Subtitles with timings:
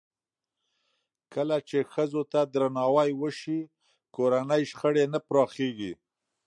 [1.33, 3.59] کله چې ښځو ته درناوی وشي،
[4.15, 5.93] کورني شخړې نه پراخېږي.